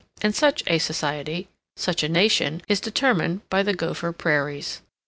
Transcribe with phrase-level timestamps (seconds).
[0.23, 1.47] And such a society,
[1.77, 4.81] such a nation, is determined by the Gopher Prairies.